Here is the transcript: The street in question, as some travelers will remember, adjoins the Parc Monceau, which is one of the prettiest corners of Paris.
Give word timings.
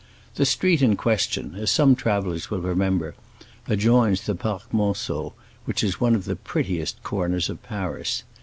The 0.33 0.47
street 0.47 0.81
in 0.81 0.95
question, 0.95 1.53
as 1.59 1.69
some 1.69 1.93
travelers 1.95 2.49
will 2.49 2.59
remember, 2.61 3.13
adjoins 3.67 4.25
the 4.25 4.33
Parc 4.33 4.71
Monceau, 4.73 5.33
which 5.65 5.83
is 5.83 6.01
one 6.01 6.15
of 6.15 6.25
the 6.25 6.35
prettiest 6.35 7.03
corners 7.03 7.51
of 7.51 7.61
Paris. 7.61 8.23